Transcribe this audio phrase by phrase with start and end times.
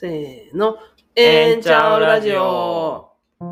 [0.00, 0.78] せーの。
[1.16, 3.10] えんちゃうラジオ。
[3.40, 3.46] こ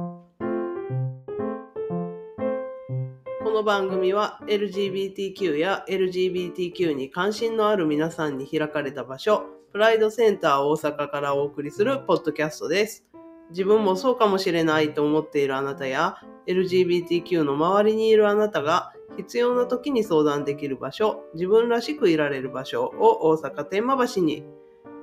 [3.52, 13.04] の番組は LGBTQ や LGBTQ に関心のある皆さんに開かれた場所、プライドセンター大阪からお送りするポッドキャストです。
[13.50, 16.14] 自分もそうかもしれないと思っているあなたや
[16.46, 24.44] LGBTQ の周りにいるあなたが必要な時に相談できる場所、自分らしくいられる場所を大阪天満橋に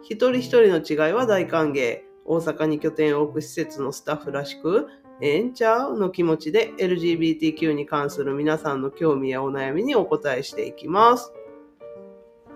[0.04, 2.02] 一人一人の違いは大歓迎。
[2.26, 4.88] 大阪に拠点を置く施設のスタッフらしく、
[5.22, 11.34] ええんちゃうの気持ちで LGBTQ に関する皆さんの興味やお悩みにお答えしていきます。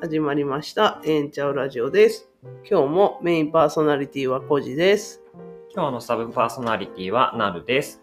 [0.01, 1.01] 始まりました。
[1.05, 2.29] ええんちゃうラジオです。
[2.69, 5.21] 今日もメインパーソナリティはコジです。
[5.73, 8.01] 今日のサブパーソナリティはなるです。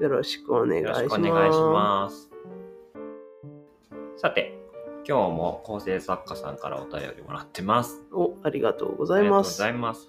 [0.00, 1.04] よろしくお願いしよろます。
[1.04, 2.30] しくお願いします。
[4.16, 4.59] さて、
[5.10, 8.00] 今日も構成作家さんからお便りもらってます。
[8.12, 9.90] お、ありがとうごあざいますりがとうござ。
[9.90, 10.08] います。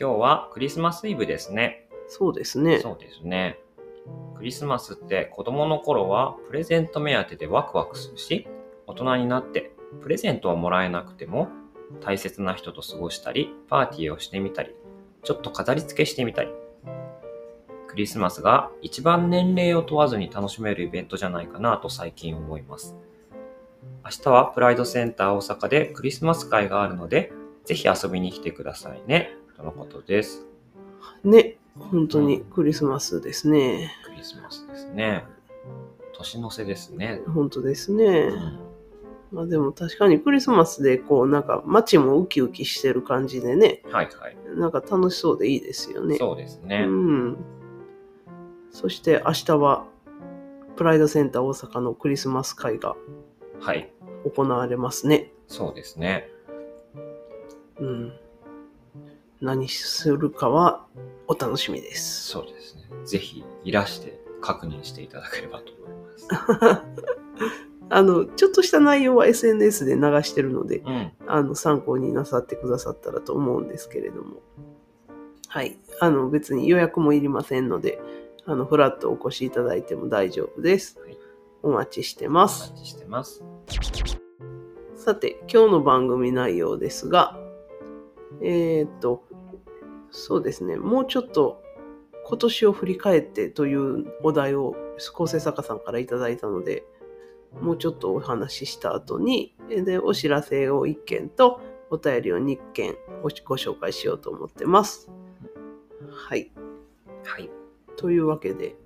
[0.00, 1.86] 今日はクリスマスイブですね。
[2.08, 2.80] そうですね。
[2.80, 3.58] そうですね。
[4.38, 8.48] クリスマスって子供の頃はプレゼント目当てでワクワクするし、
[8.86, 11.48] 大人になってプレゼントはもらえなくても
[12.00, 14.74] 大切な人と過ごしたり、パーティーをしてみたり、
[15.24, 16.48] ちょっと飾り付けしてみたり。
[17.86, 22.96] クリスマスが一番年齢を問わずに楽しめるイベントじゃないかなと最近思います。
[24.04, 27.32] 明日はプライドセンター大阪でクリスマス会があるので、
[27.64, 29.36] ぜひ遊びに来てくださいね。
[29.56, 30.46] とのことです。
[31.22, 33.92] ね、本当にクリスマスですね。
[34.04, 35.24] クリスマスですね。
[36.12, 37.20] 年の瀬ですね。
[37.26, 38.28] 本当ですうね。
[38.28, 38.58] ん、
[39.32, 44.36] まあでも確かにクリスマスでこうなんか街もウキウキしてる感じでね、はいはい。
[44.56, 46.16] なんか楽しそうでいいですよね。
[46.16, 46.84] そうですね。
[46.86, 47.36] うん。
[48.70, 49.86] そして明日は
[50.76, 52.96] プライドセンター大阪のクリスマス会が
[53.60, 53.92] はい。
[54.34, 55.32] 行われますね。
[55.46, 56.28] そうですね。
[57.78, 58.12] うん。
[59.40, 60.86] 何するかは
[61.28, 62.28] お楽しみです。
[62.28, 62.82] そうですね。
[63.04, 66.28] ぜひいらして確認していただければと思います。
[67.92, 71.12] あの、ちょっとした内容は SNS で流してるので、うん。
[71.26, 74.42] あの、参考になさってくださったらと思うんですけれども。
[75.48, 75.76] はい。
[76.00, 78.00] あの、別に予約もいりませんので、
[78.44, 80.98] あの、フラッとお越しいただいても大丈夫です。
[81.00, 81.18] はい
[81.62, 82.70] お待ちしてまおす。
[82.70, 83.44] 待ちしてます。
[84.96, 87.38] さて、今日の番組内容ですが、
[88.42, 89.24] えーっと、
[90.10, 91.62] そうですね、もうちょっと
[92.26, 94.76] 今年を振り返ってというお題を
[95.14, 96.84] 構成作家さんからいただいたので、
[97.60, 101.60] もうちょっとお話しした後に、えで、お知らせを1件と
[101.90, 105.10] お便りを2件ごご紹介しようと思ってます。
[106.10, 106.52] はい。
[107.24, 107.50] はい。
[107.96, 108.76] というわけで、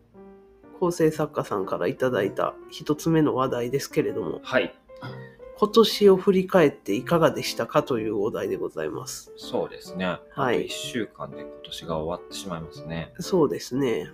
[0.79, 4.75] 構成作家さんからいただいた一つ目の話題ですけれども、はい。
[5.57, 9.33] 今年を振り返っていかがでしたかというお題でございます。
[9.37, 10.07] そうですね。
[10.07, 13.13] はいあと1週間で今年が終わってしまいますね。
[13.21, 14.11] そうですね。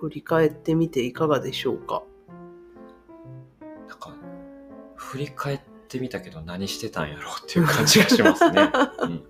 [0.00, 2.02] 振り返ってみていかがでしょうか？
[3.88, 4.14] なんか、
[4.94, 8.70] 振り返ってみたけど何してたんやろうっていう感じがしますね。
[9.02, 9.24] うん。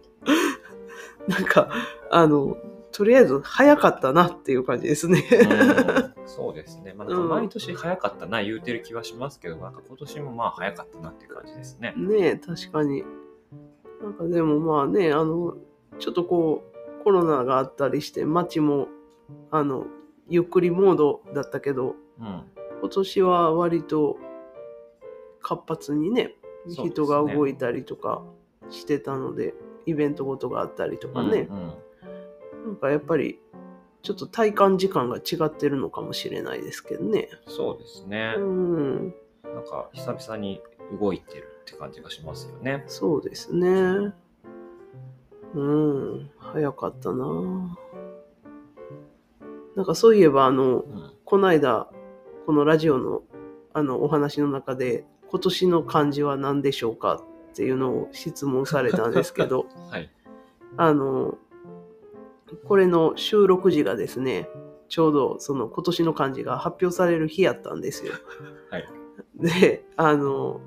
[1.28, 1.68] なんか、
[2.10, 2.56] あの、
[2.96, 5.22] とりあえず早かったなっていう感じですね。
[5.30, 6.94] うんそうですね。
[6.94, 11.92] まあ、毎年早かったな言うてる気はしますけど、なんか今年もまあ早かったなっていう感じですね。
[11.96, 13.04] ねえ、確かに。
[14.02, 15.56] なんかでもまあね、あの、
[15.98, 16.64] ちょっとこ
[17.00, 18.88] う、コロナがあったりして、街も、
[19.50, 19.86] あの、
[20.28, 22.42] ゆっくりモードだったけど、うん。
[22.80, 24.16] 今年は割と
[25.42, 26.34] 活発にね
[26.66, 28.22] 人が動いたりとか
[28.70, 29.54] してたので
[29.86, 31.72] イベントごとがあったりとかね、うんうん
[32.66, 33.38] なんかやっぱり
[34.02, 37.28] ちょっと体感時間が違ってるのかもしれないですけどね。
[37.46, 38.40] そうですねう。
[38.40, 40.60] ん、なんか久々に
[41.00, 42.84] 動いてるって感じがしますよね。
[42.88, 44.12] そうですね。
[45.54, 47.78] うん、早かったな。
[49.76, 51.12] なんかそういえばあのうん。
[51.24, 51.88] この間
[52.46, 53.22] このラジオの
[53.72, 60.10] あのお話の中で今年の漢字は何でしょうかっていうのを質問されたんですけど はい。
[60.76, 61.38] あの
[62.64, 64.48] これの収録時がですね
[64.88, 68.12] ちょうどその今年の漢字が発表される日やったんですよ。
[68.70, 68.88] はい。
[69.36, 70.60] であの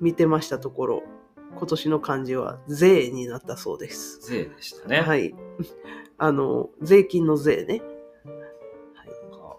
[0.00, 1.02] 見てましたところ
[1.56, 4.20] 今年の漢字は「税」になったそうです。
[4.20, 5.00] 税でしたね。。
[5.00, 5.34] はいい。
[6.18, 7.82] あの税金の税ね。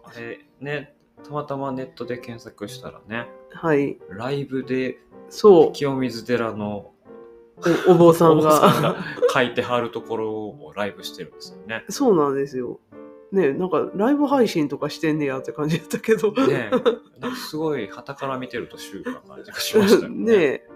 [0.04, 4.00] あれね、たまたまネットで検索したらね、はい。
[4.10, 5.00] ライブで
[5.30, 5.72] そう。
[5.74, 6.94] 清水寺の
[7.88, 8.98] お お坊さんがが。
[9.34, 11.86] 書いてはるところをライブしてるんですよね。
[11.90, 12.80] そうなんですよ。
[13.32, 16.32] ねなんかライブ配信とかしてんねやって感じだったけど。
[16.32, 20.26] ねえ、なんかすごい旗から見てるとシュールな感じがしましたよね。
[20.32, 20.68] ねえ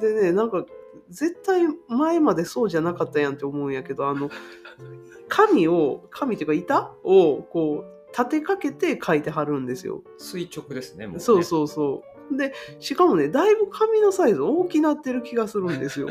[0.00, 0.66] でね、なんか
[1.08, 4.28] 絶対前までそうじゃなかったやんって思うんやけどあの
[5.28, 10.02] 紙を紙っていうか板をこう立てかけて書いてはるんですよ。
[10.18, 11.20] 垂直ですね、もう、ね。
[11.20, 12.13] そうそうそう。
[12.32, 16.08] でしかもねだいぶ紙のサイズ大きなってる気がするんですよ。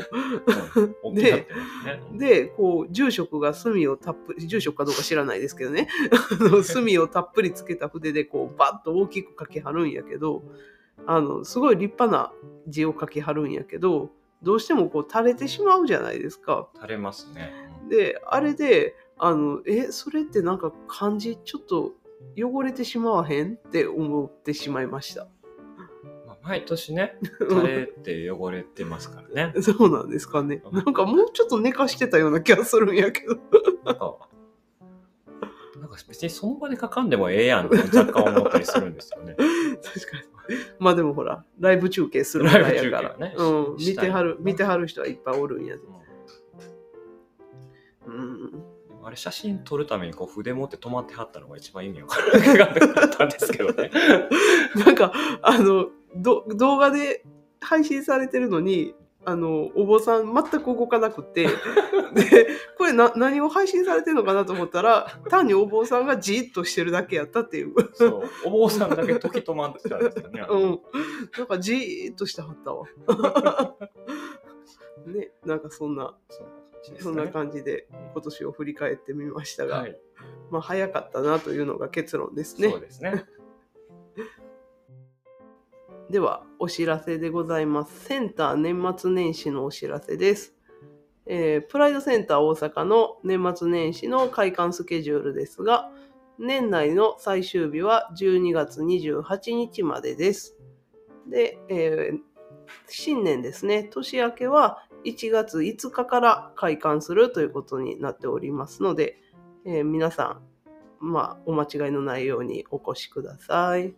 [0.76, 0.96] うん。
[1.02, 2.18] 大きなってますね。
[2.18, 5.88] でこう住職が墨をたっぷり住職かどうか知らないですけどね
[6.62, 10.42] 墨をたっぷりつけた筆でこうバッと大きく書きはるんやけど
[11.06, 12.32] あのすごい立派な
[12.68, 14.10] 字を書きはるんやけど
[14.42, 16.68] どうしてもこう垂れてしまうじゃないですか。
[16.76, 17.52] 垂れますね。
[17.68, 21.92] うんであれであのえそれってなんか漢字ちょっと
[22.36, 25.28] 汚れてしまわへんって思ってしまいました。
[26.44, 29.62] まあ、毎年ね、 垂れて汚れてますからね。
[29.62, 30.62] そうなんですかね。
[30.70, 33.36] なんかもうちょっと寝かしてたような気がするんやけど。
[33.84, 34.16] なんか、
[35.80, 39.36] なんか別にその場で書かんでもええやんって若干思ったりするんですよね。
[39.36, 40.16] 確か
[40.48, 40.56] に。
[40.78, 43.16] まあでもほら、ライブ中継するぐらいやから。
[43.16, 45.82] ねうん、し見てはる見てはる人はいっぱいおるんやで。
[48.06, 48.62] うん
[49.02, 53.90] あれ写真撮るためにこう筆持って止まってはったのが一番意味わからなかったんですけどね。
[54.76, 55.12] なんか、
[55.42, 57.24] あの、ど動画で
[57.60, 58.94] 配信されてるのに、
[59.26, 61.48] あの、お坊さん全く動かなくて、
[62.14, 62.46] で、
[62.76, 67.74] これな何を配信されてるのかなと思ったら、単にお坊さんがじーっとしてるだけやったっていう。
[67.94, 70.44] そう、お坊さんだけ時止まってたんですよね。
[70.48, 70.80] うん。
[71.38, 72.86] なんかじーっとしてはったわ。
[75.06, 76.98] ね、なんかそんな、そんな感じですね。
[77.00, 79.98] そんな感じで今年を振り返ってみましたが、はい、
[80.50, 82.80] まあ早かったなというのが結論ですねそう。
[82.80, 83.24] ですね。
[86.10, 88.04] ではお知らせでございます。
[88.04, 90.54] センター年末年始のお知らせです。
[91.26, 95.90] えープライドセンター大阪の年末年始の開館スケジュールですが、
[96.38, 100.56] 年内の最終日は12月28日までです。
[101.28, 102.18] で、えー
[102.86, 109.18] 新年ですね、年明けは1月5日から開館するということになっておりますので、
[109.64, 110.40] えー皆さ
[111.00, 113.94] ん、まあ、お間違いのないようにお越しください。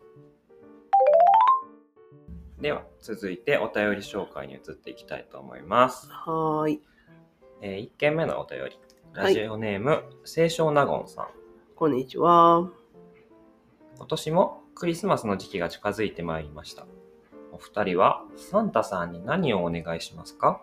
[2.60, 6.08] では、続いてお便り紹介に移っていきたいと思います。
[6.10, 6.80] はーい。
[7.60, 8.62] え1件目のお便り。
[8.64, 8.76] はい
[9.12, 11.28] ラジオネーム、清少納言さん。
[11.74, 12.70] こんにちは。
[13.96, 16.86] 今年もクリスマスの時期が近づいてまいりました。
[17.50, 20.60] お二人はサンタさんに何をお願いしますか？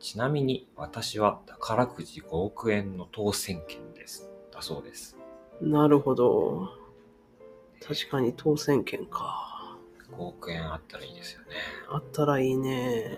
[0.00, 4.30] ちなみに私は宝くじ5億円の当選券です。
[4.50, 5.18] だそうです。
[5.60, 6.70] なるほど。
[7.86, 9.55] 確かに当選券か。
[10.12, 11.46] 5億円あったらいいですよね。
[11.88, 13.16] あったらいいね。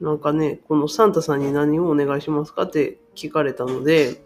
[0.00, 4.22] なんかね、このサンタさんに何をお願いしますかって聞かれたので、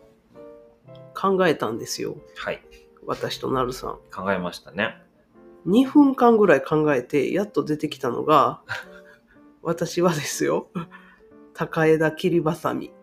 [1.15, 2.17] 考えたんですよ。
[2.37, 2.63] はい。
[3.07, 3.99] 私となるさん。
[4.13, 4.97] 考えましたね。
[5.67, 8.63] 2分間ぐらい考えて、やっと出てきたのが、
[9.63, 10.71] 私はですよ。
[11.53, 12.91] 高枝切りばさみ。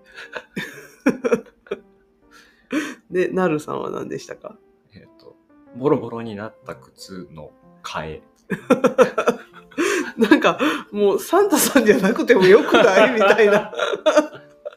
[3.11, 4.49] で、なるさんは何でしたか？
[4.49, 4.63] えっ、と、
[5.77, 7.51] ボロボロになった靴の
[7.83, 8.21] 替え。
[10.17, 10.59] なんか、
[10.91, 13.71] もうサンタさんじゃなくてもよくないみたいな。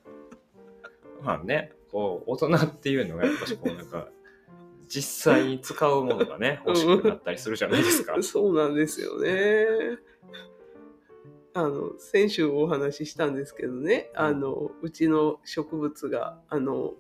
[1.23, 4.09] まあね、こう、大人っていうのがやっぱしこうなんか、
[4.89, 8.17] 実際に使うものがね、欲しくなったりするじゃないですか。
[8.23, 9.67] そうなんですよね。
[11.53, 16.95] あの、先週お話ししたんですけどね、あの、うちの植物が、あの、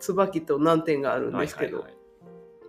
[0.00, 2.03] 椿と難点があるんですけど、はいはいはい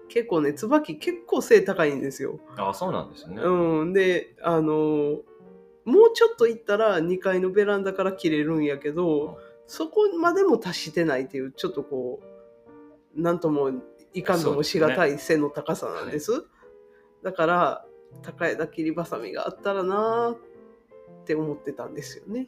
[0.07, 2.39] 結構ね、椿結構背高いんですよ。
[2.57, 3.41] あそうなんですね。
[3.41, 3.93] うん。
[3.93, 5.21] で、あの、
[5.85, 12.21] もうちょっと行ったら2階のベランダから切れるんやけど、そこまでも達してないっていう、ちょっとこ
[13.15, 13.71] う、なんとも
[14.13, 16.45] いかんともしがたい背の高さなんです。
[17.23, 17.85] だから、
[18.21, 20.37] 高枝切りばさみがあったらなーっ
[21.25, 22.47] て思ってたんですよね。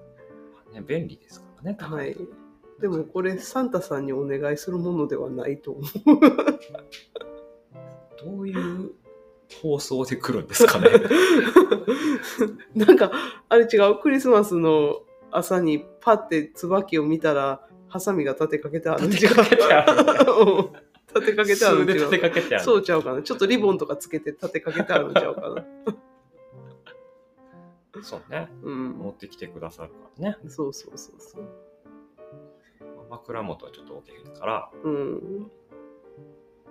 [0.72, 1.76] ね便利ですからね。
[1.78, 2.16] はい。
[2.80, 5.84] でもこれ、サンタさんにお願いするものではないと思う。
[8.24, 8.92] どういう
[9.60, 10.88] 放送で来るんですかね。
[12.74, 13.10] なんか、
[13.48, 19.96] あれ違う、クリスマスの朝にパッて椿を見たら、ハサミが立てかけてある立てかけてある
[21.14, 22.64] 立てかけてある 立てかけてある。
[22.64, 23.22] そうちゃうかな。
[23.22, 25.64] ちょっとリボンとかつけて立てかけてあるんちゃうかな。
[28.02, 28.48] そうね。
[28.62, 28.90] うん。
[28.90, 30.36] 持ってきてくださるからね。
[30.48, 31.67] そうそうそうそう。
[33.10, 35.50] 枕元はちょっと大きいから、うん。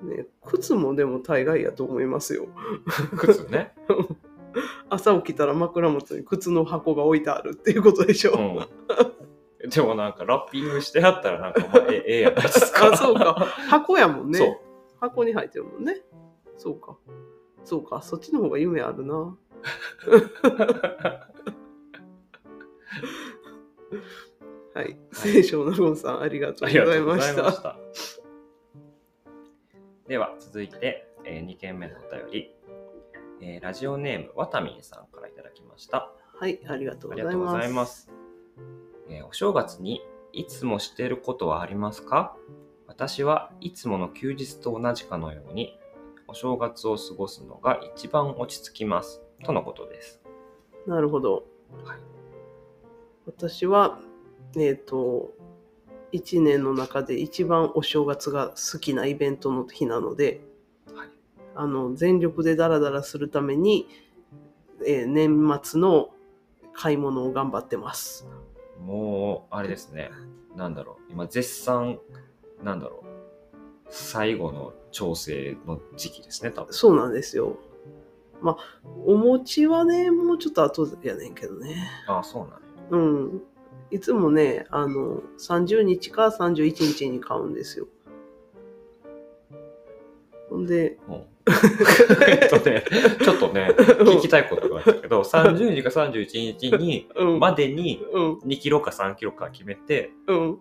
[0.03, 2.47] ね、靴もでも大概やと思いますよ。
[3.17, 3.73] 靴ね。
[4.89, 8.33] 朝起きたら枕元に靴の箱が置いてあるっていうことでしょ。
[9.63, 9.69] うん。
[9.69, 12.93] でもなんかラッピングしてあったらなんかまあええええやないですか？
[12.93, 13.33] あ、そうか。
[13.69, 14.37] 箱やもんね。
[14.39, 14.59] そう。
[14.99, 16.01] 箱に入ってるもんね。
[16.55, 16.95] そうか。
[17.63, 18.01] そうか。
[18.01, 19.35] そっちの方が夢あるな。
[24.77, 24.95] はい。
[25.11, 27.51] 聖書のゴンさん、ありがとうあございました。
[27.51, 27.75] した。
[30.07, 32.51] では、続いて、え2件目のお便り。
[33.41, 36.11] えーラジオネーム、わたみんさんからいただきました。
[36.39, 37.73] はい、ありがとうあございます。
[37.73, 38.09] ます。
[39.09, 42.35] えーお正月にいつもしていることはありますか？
[42.85, 45.75] 私はいつもの休日と同じかのように、
[46.27, 49.23] お正月を過ごすのが一番落ち着きます。
[49.43, 50.21] とのことです。
[50.85, 51.45] なるほど。
[51.83, 51.97] はい
[53.25, 53.99] 私は、
[54.55, 55.33] えっ、と、
[56.13, 60.41] 1年の中で一番お正月が好きなイベントの日なので、
[60.93, 61.07] はい
[61.59, 63.87] あの全力でダラダラするために、
[64.85, 66.11] えー年末の
[66.73, 68.27] 買い物を頑張ってます。
[68.79, 70.11] もう、あれですね。
[70.55, 71.11] なんだろう。
[71.11, 71.99] 今、絶賛、
[72.63, 73.07] なんだろう。
[73.89, 76.73] 最後の調整の時期ですね、多分。
[76.73, 77.57] そうなんですよ。
[78.41, 81.89] まあ、お餅はね、もうちょっと後やねんけどね。
[82.07, 82.59] ああ、そうなんや。
[82.91, 83.41] うん。
[83.91, 87.87] いつもね、あの、30日か31日に買うんですよ。
[90.49, 91.23] ほんで、うん
[92.27, 92.83] えっとね、
[93.23, 100.59] ちょっとね、聞きたいことがあったけど、30日か31日に、うん、までにうん、2キロか3キロか決めて、うん、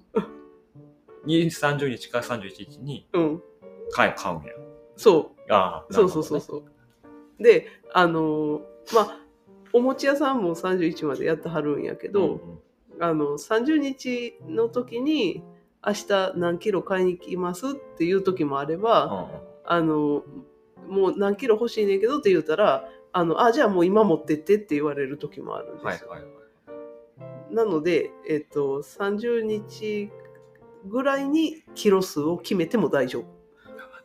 [1.27, 3.43] 2 30日か31日にうん。
[3.91, 4.53] 買買買うんや。
[4.97, 5.53] そう。
[5.53, 7.43] ああ、そうそうそうそう。
[7.43, 9.21] で、あのーまあ、
[9.73, 12.39] お餅屋さんも31までやってはるんやけうど、んうん
[13.01, 15.43] あの、30日の時に、
[15.87, 19.31] 明日何キロ買いに行きますっていう時もあれば、
[19.65, 20.25] あの、
[20.89, 25.89] もう何キロ欲しいねんけどって言ったら、あの、あ、じゃあもう今持ってってって言われる時もあるんですよ。
[25.89, 26.27] はいはいは
[27.51, 27.55] い。
[27.55, 30.11] なので、えっと、30日
[30.87, 33.25] ぐらいにキロ数を決めても大丈夫。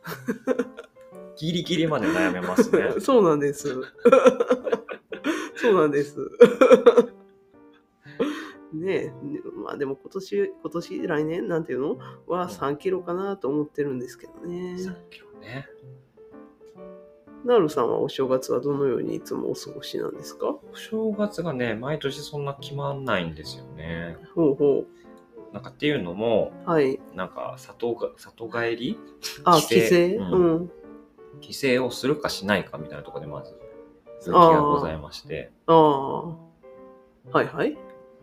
[1.36, 2.94] ギリギリまで悩めますね。
[3.00, 3.82] そうなんです。
[5.56, 6.16] そうなんです。
[8.72, 9.12] ね
[9.64, 11.98] まあでも今年、今年、来年、なんていうの？
[12.26, 14.76] は3キロかなと思ってるんですけどね。
[14.78, 15.66] 3キロね。
[17.44, 20.48] ナルさんはお正月はどのようにいつもお過ごしなんですか？
[20.48, 24.16] お正月がね、毎年そんな決まんないんですよね。
[24.34, 24.84] ほうほ
[25.52, 26.70] なんかっていうのも、う。
[26.70, 27.00] はい。
[27.14, 28.98] なんか里が里帰り？
[29.44, 29.68] あ、帰省？
[29.68, 29.96] 帰省？
[29.96, 30.70] ううんん。
[31.40, 33.52] 帰省をするかしないかみたいなところでまず
[34.24, 35.50] 分岐がございまして。
[35.66, 36.26] ああ。
[37.32, 37.76] はいはい。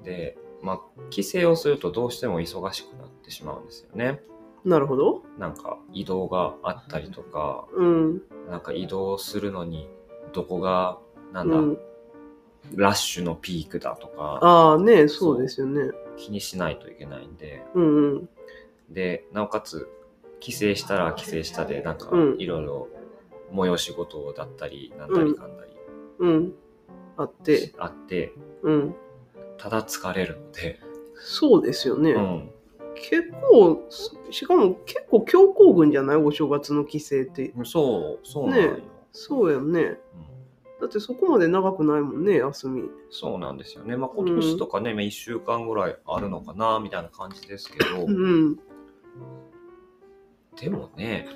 [0.03, 4.21] で、まあ、帰省をするとどうしても忙しくなってしまうんですよね。
[4.65, 5.23] なるほど。
[5.37, 8.21] なんか移動があったりとか、うん。
[8.49, 9.89] なんか移動するのに
[10.33, 10.97] どこが、
[11.31, 11.77] なうんだ、ん、
[12.75, 15.91] ラッシュのピークだとかああね、そうですよね。
[16.17, 18.29] 気にしないといけないんで、うんうん。
[18.89, 19.87] で、なおかつ
[20.39, 22.87] 帰省したら帰省したで、なんかうんいろいろ
[23.53, 25.71] 催し事だったり、なんだりかんだり
[26.19, 26.53] うん。
[27.17, 27.73] あって。
[27.77, 28.95] あって、うん。
[29.59, 30.79] ただ疲れるので、
[31.15, 32.11] そうですよね。
[32.13, 32.51] うん、
[32.95, 33.85] 結構、
[34.31, 36.15] しかも結構強行軍じゃない？
[36.17, 37.53] お正月の帰省って。
[37.65, 38.71] そう、そうなんよ。
[38.77, 39.81] ねそうやね。
[39.81, 39.99] うん
[40.79, 42.89] だってそこまで長くないもんね、休み。
[43.09, 43.97] そうなんですよね。
[43.97, 48.55] まあ、今年とかね、まあ1週間ぐらいあるのかな、みたいな感じですけど、うん。
[50.55, 51.27] でもね、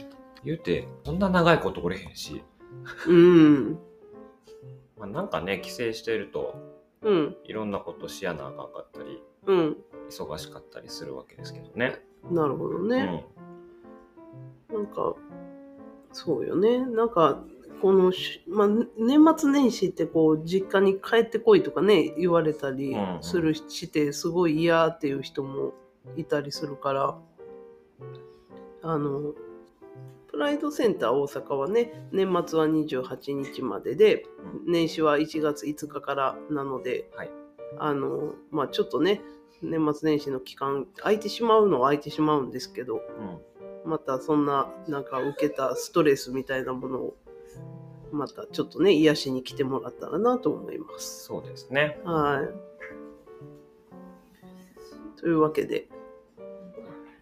[0.45, 2.41] 言うて、こんな長いことおれへんし、
[3.05, 3.77] うん。
[4.97, 6.55] まあ、なんかね、帰省してると、
[7.03, 7.37] うん。
[7.43, 9.77] いろんなことしやなあかんかったり、うん。
[10.09, 12.01] 忙しかったりするわけですけどね。
[12.31, 13.03] なるほどうね。
[13.03, 13.23] ん。
[14.73, 15.15] なんか、
[16.11, 16.85] そうよね。
[16.85, 17.43] なんか、
[17.81, 18.67] このし、まあ、
[18.97, 25.73] 年末年始ってこう、実家に帰ってこいとかね、言われたりうんうんするして、すごい嫌っていう人も
[26.15, 27.19] いたりするから、
[28.83, 29.33] あの、
[30.33, 34.25] プライドセンター大阪はね、年末は28日までで、
[34.65, 37.29] 年始は1月5日からなので、はい
[37.77, 39.21] あの、まあちょっとね、
[39.61, 43.89] 年末年始の期間、空いてしまうのは空いてしまうんですけど、うん。
[43.89, 47.17] またそんななんか受けたストレスみたいなものを
[48.11, 51.25] またちょっとね癒しに来てもらったらなと思います。
[51.25, 51.99] そうですね。
[52.05, 52.41] は
[55.17, 55.19] い。
[55.19, 55.87] というわけで、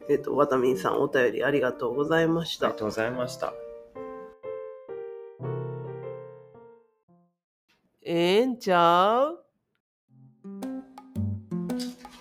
[0.10, 2.80] えっ、と、ワタミンさんお便りありがとうございましたありが。
[2.80, 3.54] とうございました。
[8.04, 9.38] ええんちゃう？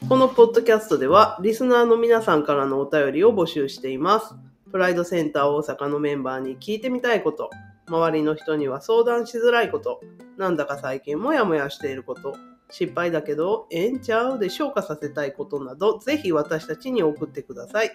[0.09, 4.35] このポッドキャストではリスナーの皆さんからのお便りを募集しています。
[4.71, 7.51] プライドセンター大阪のメンバーに聞いてみたいこと、
[7.89, 10.01] 周りの人には相談しづらいこと、
[10.37, 12.37] なんだか最近モヤモヤしていること、
[12.71, 17.91] 失敗だけどええんちゃうで消化させたいことなど、ぜひ私たちに送ってください。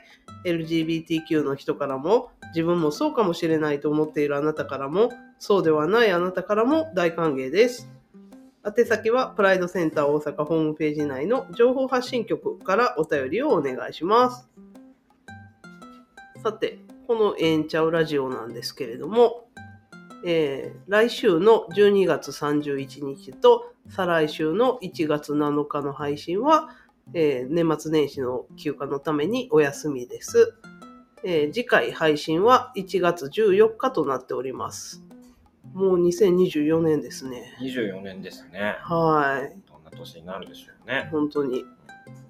[0.45, 7.89] LGBTQ の人からも、自分もそうかもしれないと思っているあなたからも、そうではないあなたからも大歓迎です。
[8.65, 14.49] 宛先はプライドセンター大阪ホームページ内の情報発信局からお便りをお願いします。
[16.41, 19.47] さて、このえんちゃうラジオなんですけれども、
[20.25, 26.69] えー来週の12月31日と再来週の1月7日の配信は、
[27.13, 30.55] えー年末年始の休暇のためにお休みです。
[31.23, 35.03] えー次回配信は1月14日となっております。
[35.73, 37.55] もう2024年ですね。
[37.61, 38.77] 24年ですね。
[38.81, 39.57] はい。
[39.69, 41.09] どんな年になるでしょうね。
[41.11, 41.63] 本当に。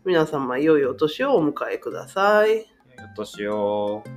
[0.04, 2.58] 皆様、良いお年をお迎えください。
[2.58, 2.64] よ
[3.12, 4.10] っとしよう。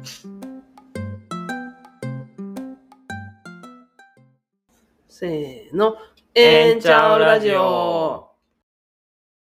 [5.08, 5.96] せーの。
[6.40, 8.27] えんちゃうラジオ。